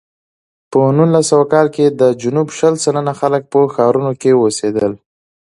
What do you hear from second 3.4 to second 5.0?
په ښارونو کې اوسېدل.